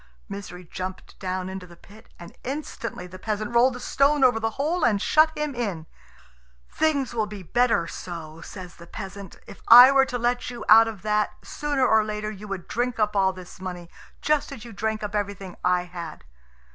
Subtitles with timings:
[0.27, 4.49] Misery jumped down into the pit, and instantly the peasant rolled the stone over the
[4.57, 5.85] hole and shut him in.
[6.71, 9.35] "Things will be better so," says the peasant.
[9.45, 12.97] "If I were to let you out of that, sooner or later you would drink
[12.97, 13.91] up all this money,
[14.23, 16.23] just as you drank up everything I had."